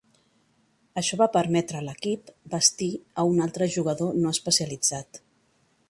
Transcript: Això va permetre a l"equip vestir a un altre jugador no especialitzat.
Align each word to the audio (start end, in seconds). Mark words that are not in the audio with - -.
Això 1.01 1.19
va 1.19 1.27
permetre 1.35 1.77
a 1.79 1.83
l"equip 1.85 2.33
vestir 2.55 2.89
a 2.95 3.27
un 3.35 3.47
altre 3.47 3.71
jugador 3.79 4.19
no 4.25 4.33
especialitzat. 4.39 5.23